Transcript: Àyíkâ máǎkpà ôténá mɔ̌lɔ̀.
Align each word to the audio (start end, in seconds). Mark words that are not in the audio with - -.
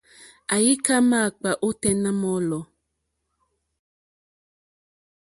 Àyíkâ 0.53 0.95
máǎkpà 1.09 1.49
ôténá 1.67 2.09
mɔ̌lɔ̀. 2.21 2.63